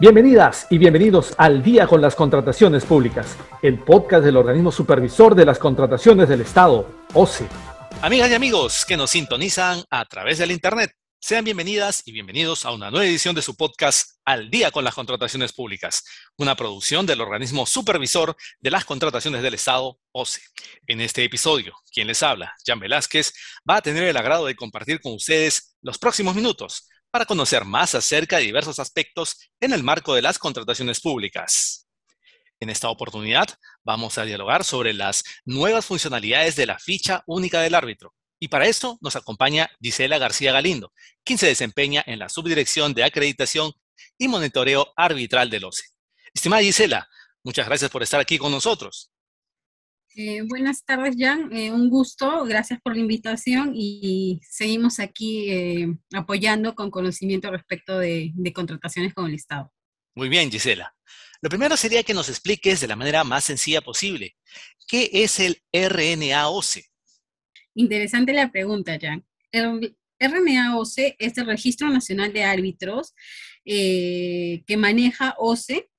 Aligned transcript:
Bienvenidas 0.00 0.66
y 0.70 0.78
bienvenidos 0.78 1.34
al 1.38 1.62
Día 1.62 1.86
con 1.86 2.00
las 2.02 2.16
Contrataciones 2.16 2.84
Públicas, 2.84 3.36
el 3.62 3.78
podcast 3.78 4.24
del 4.24 4.36
organismo 4.36 4.72
supervisor 4.72 5.36
de 5.36 5.44
las 5.44 5.60
contrataciones 5.60 6.28
del 6.28 6.40
Estado, 6.40 7.06
OCE. 7.14 7.46
Amigas 8.02 8.28
y 8.28 8.34
amigos 8.34 8.84
que 8.84 8.96
nos 8.96 9.10
sintonizan 9.10 9.84
a 9.90 10.04
través 10.06 10.38
del 10.38 10.50
Internet, 10.50 10.90
sean 11.20 11.44
bienvenidas 11.44 12.02
y 12.06 12.12
bienvenidos 12.12 12.66
a 12.66 12.72
una 12.72 12.90
nueva 12.90 13.06
edición 13.06 13.36
de 13.36 13.42
su 13.42 13.56
podcast 13.56 14.18
Al 14.24 14.50
Día 14.50 14.72
con 14.72 14.82
las 14.82 14.96
Contrataciones 14.96 15.52
Públicas, 15.52 16.04
una 16.38 16.56
producción 16.56 17.06
del 17.06 17.20
organismo 17.20 17.64
supervisor 17.64 18.36
de 18.58 18.70
las 18.72 18.84
contrataciones 18.84 19.42
del 19.42 19.54
Estado, 19.54 20.00
OCE. 20.10 20.42
En 20.88 21.00
este 21.02 21.22
episodio, 21.22 21.72
quien 21.92 22.08
les 22.08 22.20
habla, 22.24 22.52
Jan 22.66 22.80
Velázquez, 22.80 23.32
va 23.70 23.76
a 23.76 23.82
tener 23.82 24.02
el 24.02 24.16
agrado 24.16 24.46
de 24.46 24.56
compartir 24.56 25.00
con 25.00 25.14
ustedes 25.14 25.76
los 25.82 25.98
próximos 25.98 26.34
minutos 26.34 26.88
para 27.14 27.26
conocer 27.26 27.64
más 27.64 27.94
acerca 27.94 28.38
de 28.38 28.42
diversos 28.42 28.80
aspectos 28.80 29.36
en 29.60 29.72
el 29.72 29.84
marco 29.84 30.16
de 30.16 30.22
las 30.22 30.36
contrataciones 30.36 30.98
públicas. 30.98 31.86
En 32.58 32.70
esta 32.70 32.88
oportunidad 32.88 33.46
vamos 33.84 34.18
a 34.18 34.24
dialogar 34.24 34.64
sobre 34.64 34.92
las 34.92 35.22
nuevas 35.44 35.86
funcionalidades 35.86 36.56
de 36.56 36.66
la 36.66 36.76
ficha 36.76 37.22
única 37.28 37.60
del 37.60 37.76
árbitro. 37.76 38.16
Y 38.40 38.48
para 38.48 38.66
esto 38.66 38.98
nos 39.00 39.14
acompaña 39.14 39.70
Gisela 39.80 40.18
García 40.18 40.50
Galindo, 40.50 40.92
quien 41.22 41.38
se 41.38 41.46
desempeña 41.46 42.02
en 42.04 42.18
la 42.18 42.28
Subdirección 42.28 42.94
de 42.94 43.04
Acreditación 43.04 43.70
y 44.18 44.26
Monitoreo 44.26 44.92
Arbitral 44.96 45.50
del 45.50 45.66
OCE. 45.66 45.84
Estimada 46.34 46.62
Gisela, 46.62 47.08
muchas 47.44 47.68
gracias 47.68 47.92
por 47.92 48.02
estar 48.02 48.18
aquí 48.18 48.38
con 48.38 48.50
nosotros. 48.50 49.12
Eh, 50.16 50.42
buenas 50.42 50.84
tardes, 50.84 51.16
Jan. 51.18 51.52
Eh, 51.52 51.72
un 51.72 51.90
gusto. 51.90 52.44
Gracias 52.44 52.80
por 52.80 52.94
la 52.94 53.00
invitación 53.00 53.72
y 53.74 54.40
seguimos 54.48 55.00
aquí 55.00 55.50
eh, 55.50 55.88
apoyando 56.12 56.76
con 56.76 56.90
conocimiento 56.90 57.50
respecto 57.50 57.98
de, 57.98 58.30
de, 58.32 58.52
contrataciones 58.52 59.12
con 59.12 59.26
el 59.26 59.34
Estado. 59.34 59.72
Muy 60.14 60.28
bien, 60.28 60.52
Gisela. 60.52 60.94
Lo 61.42 61.48
primero 61.48 61.76
sería 61.76 62.04
que 62.04 62.14
nos 62.14 62.28
expliques 62.28 62.80
de 62.80 62.86
la 62.86 62.94
manera 62.94 63.24
más 63.24 63.44
sencilla 63.44 63.80
posible, 63.80 64.36
¿qué 64.86 65.10
es 65.12 65.40
el 65.40 65.60
RNA-OCE? 65.72 66.84
Interesante 67.74 68.32
la 68.32 68.52
pregunta, 68.52 68.96
Jan. 69.00 69.26
El 69.50 69.96
RNA-OCE 70.20 71.16
es 71.18 71.36
el 71.36 71.46
Registro 71.46 71.90
Nacional 71.90 72.32
de 72.32 72.44
Árbitros 72.44 73.14
que 73.64 74.76
maneja 74.78 75.34
OCE 75.38 75.90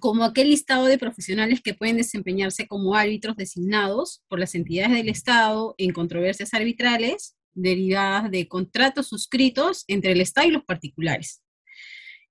como 0.00 0.24
aquel 0.24 0.50
listado 0.50 0.84
de 0.86 0.98
profesionales 0.98 1.60
que 1.62 1.74
pueden 1.74 1.96
desempeñarse 1.96 2.66
como 2.66 2.94
árbitros 2.94 3.36
designados 3.36 4.22
por 4.28 4.38
las 4.38 4.54
entidades 4.54 4.92
del 4.92 5.08
Estado 5.08 5.74
en 5.78 5.92
controversias 5.92 6.52
arbitrales 6.54 7.36
derivadas 7.54 8.30
de 8.30 8.46
contratos 8.46 9.08
suscritos 9.08 9.84
entre 9.88 10.12
el 10.12 10.20
Estado 10.20 10.48
y 10.48 10.52
los 10.52 10.64
particulares. 10.64 11.42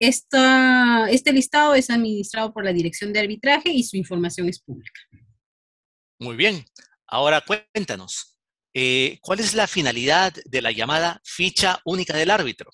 este 0.00 1.32
listado 1.32 1.74
es 1.74 1.88
administrado 1.88 2.52
por 2.52 2.64
la 2.64 2.72
Dirección 2.72 3.12
de 3.12 3.20
Arbitraje 3.20 3.70
y 3.70 3.84
su 3.84 3.96
información 3.96 4.48
es 4.48 4.60
pública. 4.60 5.00
Muy 6.18 6.36
bien. 6.36 6.64
Ahora 7.06 7.42
cuéntanos, 7.42 8.36
eh, 8.74 9.18
¿cuál 9.22 9.40
es 9.40 9.54
la 9.54 9.66
finalidad 9.66 10.34
de 10.44 10.62
la 10.62 10.72
llamada 10.72 11.20
ficha 11.24 11.80
única 11.84 12.16
del 12.16 12.30
árbitro? 12.30 12.70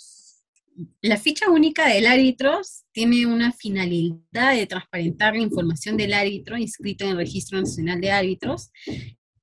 La 1.01 1.17
ficha 1.17 1.51
única 1.51 1.89
del 1.89 2.07
árbitro 2.07 2.61
tiene 2.93 3.27
una 3.27 3.53
finalidad 3.53 4.55
de 4.55 4.67
transparentar 4.67 5.35
la 5.35 5.43
información 5.43 5.97
del 5.97 6.13
árbitro 6.13 6.57
inscrito 6.57 7.05
en 7.05 7.11
el 7.11 7.17
Registro 7.17 7.61
Nacional 7.61 8.01
de 8.01 8.11
Árbitros. 8.11 8.71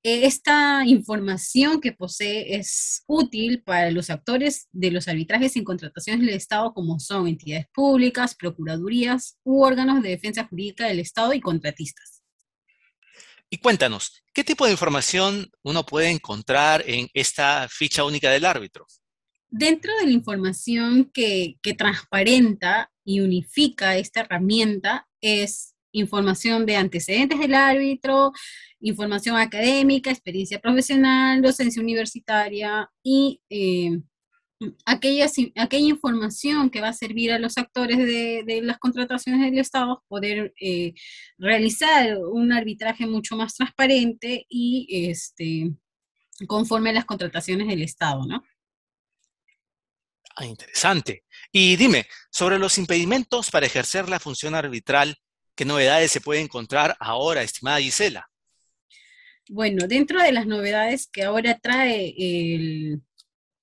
Eh, 0.03 0.25
esta 0.25 0.83
información 0.85 1.81
que 1.81 1.91
posee 1.91 2.55
es 2.55 3.03
útil 3.07 3.61
para 3.63 3.91
los 3.91 4.09
actores 4.09 4.67
de 4.71 4.91
los 4.91 5.07
arbitrajes 5.07 5.55
en 5.55 5.63
contrataciones 5.63 6.25
del 6.25 6.35
Estado, 6.35 6.73
como 6.73 6.99
son 6.99 7.27
entidades 7.27 7.67
públicas, 7.73 8.35
procuradurías 8.35 9.37
u 9.43 9.63
órganos 9.63 10.01
de 10.01 10.09
defensa 10.09 10.45
jurídica 10.45 10.87
del 10.87 10.99
Estado 10.99 11.33
y 11.33 11.41
contratistas. 11.41 12.23
Y 13.49 13.57
cuéntanos, 13.59 14.23
¿qué 14.33 14.43
tipo 14.43 14.65
de 14.65 14.71
información 14.71 15.49
uno 15.63 15.85
puede 15.85 16.09
encontrar 16.09 16.83
en 16.85 17.07
esta 17.13 17.67
ficha 17.69 18.03
única 18.03 18.29
del 18.29 18.45
árbitro? 18.45 18.85
Dentro 19.49 19.91
de 19.99 20.07
la 20.07 20.11
información 20.11 21.09
que, 21.13 21.57
transparenta 21.77 22.91
y 23.05 23.21
unifica 23.21 23.97
esta 23.97 24.21
herramienta 24.21 25.07
es 25.21 25.73
información 25.93 26.65
de 26.65 26.75
antecedentes 26.75 27.39
del 27.39 27.53
árbitro, 27.53 28.33
información 28.81 29.37
académica, 29.37 30.11
experiencia 30.11 30.59
profesional, 30.59 31.41
docencia 31.41 31.81
universitaria 31.81 32.91
y 33.01 33.41
eh, 33.49 34.01
aquella, 34.85 35.27
información 35.71 36.69
que 36.69 36.81
va 36.81 36.89
a 36.89 36.93
servir 36.93 37.31
a 37.31 37.39
los 37.39 37.57
actores 37.57 37.97
de, 37.97 38.61
las 38.63 38.79
contrataciones 38.79 39.41
del 39.41 39.59
Estado 39.59 40.03
poder 40.09 40.53
eh, 40.59 40.93
realizar 41.37 42.17
un 42.17 42.51
arbitraje 42.51 43.07
mucho 43.07 43.37
más 43.37 43.55
transparente 43.55 44.45
y 44.49 44.87
este, 45.09 45.71
conforme 46.47 46.89
a 46.89 46.93
las 46.93 47.05
contrataciones 47.05 47.67
del 47.67 47.81
Estado, 47.81 48.25
¿no? 48.25 48.43
Ah, 50.39 50.45
interesante. 50.45 51.23
Y 51.51 51.77
dime, 51.77 52.05
sobre 52.29 52.59
los 52.59 52.77
impedimentos 52.77 53.49
para 53.49 53.65
ejercer 53.65 54.07
la 54.07 54.19
función 54.19 54.53
arbitral, 54.53 55.17
¿qué 55.55 55.65
novedades 55.65 56.11
se 56.11 56.21
puede 56.21 56.41
encontrar 56.41 56.95
ahora, 56.99 57.41
estimada 57.41 57.79
Gisela? 57.79 58.29
Bueno, 59.49 59.87
dentro 59.87 60.21
de 60.21 60.31
las 60.31 60.45
novedades 60.45 61.07
que 61.11 61.23
ahora 61.23 61.57
trae 61.57 62.13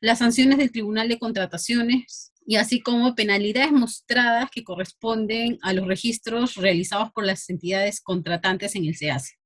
las 0.00 0.18
sanciones 0.18 0.58
del 0.58 0.72
Tribunal 0.72 1.08
de 1.08 1.18
Contrataciones 1.18 2.31
y 2.46 2.56
así 2.56 2.80
como 2.80 3.14
penalidades 3.14 3.72
mostradas 3.72 4.50
que 4.50 4.64
corresponden 4.64 5.58
a 5.62 5.72
los 5.72 5.86
registros 5.86 6.56
realizados 6.56 7.10
por 7.12 7.24
las 7.24 7.48
entidades 7.50 8.00
contratantes 8.00 8.74
en 8.74 8.86
el 8.86 8.96
SEACE. 8.96 9.36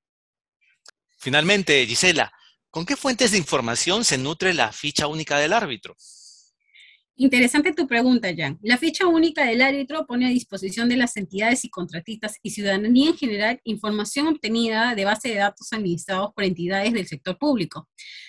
Finalmente, 1.19 1.87
Gisela, 1.87 2.33
¿con 2.71 2.87
qué 2.87 2.97
fuentes 2.97 3.33
de 3.33 3.39
información 3.39 4.05
se 4.05 4.19
nutre 4.19 4.55
la 4.55 4.73
ficha 4.73 5.07
única 5.07 5.39
del 5.39 5.53
árbitro? 5.53 5.97
Interesante 7.19 7.73
tu 7.73 7.87
pregunta, 7.87 8.29
Jan. 8.37 8.59
La 8.61 8.77
ficha 8.77 9.07
única 9.07 9.47
del 9.47 9.63
árbitro 9.63 10.07
pone 10.07 10.27
a 10.27 10.29
disposición 10.29 10.91
de 10.91 10.99
las 10.99 11.17
entidades 11.17 11.65
y 11.65 11.71
contratistas 11.71 12.37
y 12.43 12.51
ciudadanía 12.51 13.09
en 13.09 13.17
general 13.17 13.61
información 13.65 14.27
obtenida 14.27 14.95
de 14.95 15.07
base 15.07 15.31
de 15.31 15.37
datos 15.37 15.73
administrados 15.73 16.35
por 16.35 16.45
entidades 16.45 16.93
del 16.93 17.07
sector 17.07 17.39
público. 17.39 17.89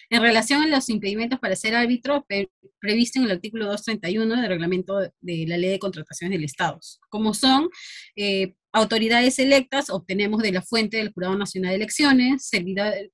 En 0.09 0.21
relación 0.21 0.61
a 0.61 0.67
los 0.67 0.87
impedimentos 0.87 1.37
para 1.37 1.57
ser 1.57 1.75
árbitro 1.75 2.25
previsto 2.79 3.19
en 3.19 3.25
el 3.25 3.31
artículo 3.31 3.65
231 3.65 4.41
del 4.41 4.47
reglamento 4.47 4.99
de 4.99 5.45
la 5.45 5.57
Ley 5.57 5.71
de 5.71 5.79
Contrataciones 5.79 6.37
del 6.37 6.45
Estado, 6.45 6.79
como 7.09 7.33
son 7.33 7.69
eh, 8.15 8.53
autoridades 8.71 9.39
electas, 9.39 9.89
obtenemos 9.89 10.41
de 10.41 10.51
la 10.51 10.61
fuente 10.61 10.97
del 10.97 11.11
Jurado 11.11 11.37
Nacional 11.37 11.71
de 11.71 11.75
Elecciones, 11.77 12.49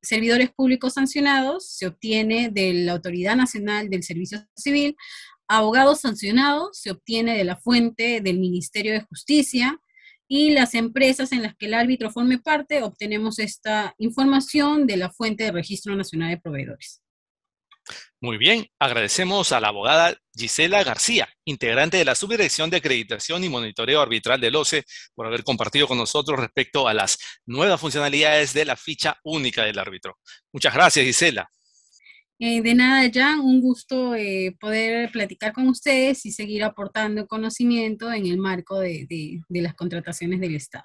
servidores 0.02 0.52
públicos 0.52 0.94
sancionados, 0.94 1.68
se 1.68 1.88
obtiene 1.88 2.50
de 2.50 2.74
la 2.74 2.94
Autoridad 2.94 3.36
Nacional 3.36 3.90
del 3.90 4.04
Servicio 4.04 4.46
Civil, 4.56 4.96
abogado 5.48 5.95
sancionado 5.95 6.69
se 6.74 6.92
obtiene 6.92 7.38
de 7.38 7.44
la 7.44 7.57
fuente 7.57 8.22
del 8.22 8.40
Ministerio 8.40 8.94
de 8.94 9.01
Justicia, 9.01 9.80
y 10.28 10.50
las 10.50 10.74
empresas 10.74 11.31
en 11.31 11.44
las 11.44 11.56
que 11.56 11.68
el 11.68 11.75
árbitro 11.75 12.10
forme 12.10 12.40
parte, 12.40 12.81
obtenemos 12.81 13.38
esta 13.38 13.94
información 14.00 14.88
de 14.88 14.98
la 14.98 15.12
fuente 15.12 15.44
de 15.44 15.51
Registro 15.51 15.95
Nacional 15.95 16.30
de 16.31 16.38
Proveedores. 16.40 17.04
Muy 18.19 18.38
bien, 18.38 18.66
agradecemos 18.80 19.51
a 19.51 19.60
la 19.60 19.68
abogada 19.68 20.18
Gisela 20.34 20.84
García, 20.84 21.28
integrante 21.46 21.98
de 21.98 22.06
la 22.06 22.16
Subdirección 22.16 22.69
de 22.69 22.78
Acreditación 22.78 23.44
y 23.44 23.50
Monitoreo 23.50 24.01
Arbitral 24.01 24.42
del 24.42 24.56
OCE, 24.56 24.86
por 25.13 25.28
haber 25.28 25.44
compartido 25.44 25.88
con 25.88 25.98
nosotros 25.98 26.39
respecto 26.39 26.88
a 26.88 26.94
las 26.94 27.19
nuevas 27.46 27.80
funcionalidades 27.80 28.54
de 28.54 28.66
la 28.66 28.78
ficha 28.78 29.19
única 29.24 29.66
del 29.66 29.78
árbitro. 29.78 30.18
Muchas 30.54 30.74
gracias, 30.74 31.06
Gisela. 31.06 31.48
Eh, 32.45 32.62
de 32.62 32.75
nada, 32.75 33.10
Jan, 33.10 33.40
un 33.40 33.62
gusto 33.62 34.16
eh, 34.16 34.54
poder 34.60 35.10
platicar 35.13 35.54
con 35.54 35.69
ustedes 35.69 36.25
y 36.25 36.34
seguir 36.34 36.66
aportando 36.66 37.25
conocimiento 37.25 38.12
en 38.12 38.25
el 38.25 38.38
marco 38.38 38.81
de 38.81 39.40
las 39.48 39.74
contrataciones 39.75 40.42
del 40.42 40.56
Estado. 40.56 40.84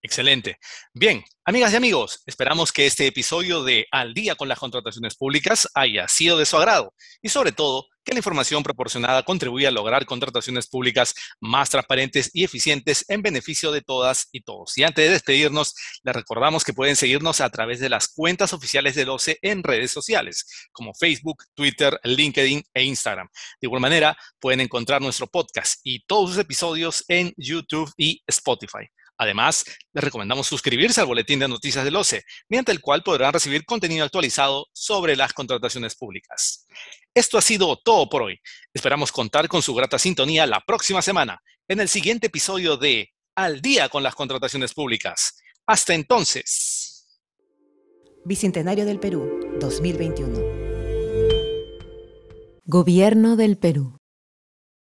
Excelente. 0.00 0.56
Bien, 0.94 1.22
amigas 1.44 1.74
y 1.74 1.76
amigos, 1.76 2.22
esperamos 2.24 2.72
que 2.72 2.86
este 2.86 3.06
episodio 3.06 3.64
de 3.64 3.86
Al 3.90 4.14
día 4.14 4.34
con 4.34 4.48
las 4.48 4.58
contrataciones 4.58 5.14
públicas 5.14 5.68
haya 5.74 6.08
sido 6.08 6.38
de 6.38 6.46
su 6.46 6.56
agrado 6.56 6.94
y 7.20 7.28
sobre 7.28 7.52
todo 7.52 7.86
que 8.06 8.12
la 8.12 8.20
información 8.20 8.62
proporcionada 8.62 9.24
contribuya 9.24 9.68
a 9.68 9.72
lograr 9.72 10.06
contrataciones 10.06 10.68
públicas 10.68 11.14
más 11.40 11.68
transparentes 11.68 12.30
y 12.32 12.44
eficientes 12.44 13.04
en 13.08 13.20
beneficio 13.20 13.72
de 13.72 13.82
todas 13.82 14.28
y 14.30 14.42
todos. 14.42 14.78
Y 14.78 14.84
antes 14.84 15.04
de 15.04 15.10
despedirnos, 15.10 15.74
les 16.04 16.14
recordamos 16.14 16.62
que 16.62 16.72
pueden 16.72 16.94
seguirnos 16.94 17.40
a 17.40 17.50
través 17.50 17.80
de 17.80 17.88
las 17.88 18.06
cuentas 18.08 18.52
oficiales 18.52 18.94
del 18.94 19.10
OCE 19.10 19.38
en 19.42 19.64
redes 19.64 19.90
sociales, 19.90 20.68
como 20.70 20.94
Facebook, 20.94 21.44
Twitter, 21.54 21.98
LinkedIn 22.04 22.62
e 22.72 22.84
Instagram. 22.84 23.28
De 23.60 23.66
igual 23.66 23.82
manera, 23.82 24.16
pueden 24.38 24.60
encontrar 24.60 25.02
nuestro 25.02 25.26
podcast 25.26 25.80
y 25.82 26.06
todos 26.06 26.30
sus 26.30 26.38
episodios 26.38 27.04
en 27.08 27.34
YouTube 27.36 27.92
y 27.96 28.22
Spotify. 28.28 28.88
Además, 29.18 29.64
les 29.92 30.04
recomendamos 30.04 30.46
suscribirse 30.46 31.00
al 31.00 31.06
boletín 31.06 31.38
de 31.38 31.48
noticias 31.48 31.84
del 31.84 31.96
OCE, 31.96 32.24
mediante 32.48 32.72
el 32.72 32.80
cual 32.80 33.02
podrán 33.02 33.32
recibir 33.32 33.64
contenido 33.64 34.04
actualizado 34.04 34.66
sobre 34.72 35.16
las 35.16 35.32
contrataciones 35.32 35.94
públicas. 35.94 36.66
Esto 37.14 37.38
ha 37.38 37.42
sido 37.42 37.76
todo 37.76 38.08
por 38.08 38.22
hoy. 38.22 38.40
Esperamos 38.74 39.10
contar 39.12 39.48
con 39.48 39.62
su 39.62 39.74
grata 39.74 39.98
sintonía 39.98 40.46
la 40.46 40.60
próxima 40.60 41.00
semana, 41.00 41.40
en 41.68 41.80
el 41.80 41.88
siguiente 41.88 42.26
episodio 42.26 42.76
de 42.76 43.10
Al 43.34 43.60
día 43.60 43.88
con 43.88 44.02
las 44.02 44.14
contrataciones 44.14 44.72
públicas. 44.74 45.38
Hasta 45.66 45.94
entonces. 45.94 47.06
Bicentenario 48.24 48.84
del 48.84 48.98
Perú, 48.98 49.56
2021. 49.60 50.66
Gobierno 52.64 53.36
del 53.36 53.56
Perú. 53.56 53.95